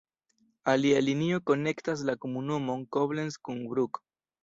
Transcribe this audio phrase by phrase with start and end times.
[0.73, 4.05] Alia linio konektas la komunumon Koblenz kun Brugg.